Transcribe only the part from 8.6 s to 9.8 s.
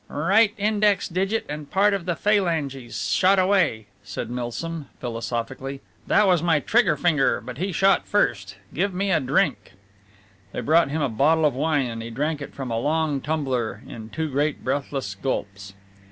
Give me a drink!"